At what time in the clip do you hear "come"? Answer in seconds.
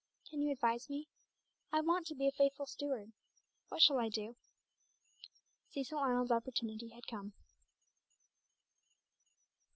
7.05-7.33